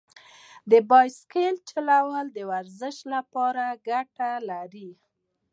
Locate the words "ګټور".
3.87-4.41